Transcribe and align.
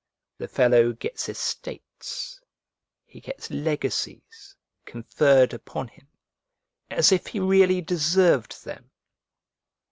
The 0.39 0.47
fellow 0.47 0.93
gets 0.93 1.29
estates, 1.29 2.41
he 3.05 3.19
gets 3.19 3.51
legacies, 3.51 4.55
conferred 4.83 5.53
upon 5.53 5.89
him, 5.89 6.07
as 6.89 7.11
if 7.11 7.27
he 7.27 7.39
really 7.39 7.81
deserved 7.81 8.65
them! 8.65 8.89